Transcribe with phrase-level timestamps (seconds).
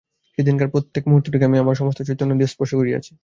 [0.37, 3.11] সেদিনকার প্রত্যেক মুহূর্তটিকে আমি আমার সমস্ত চৈতন্য দিয়া স্পর্শ করিয়াছি।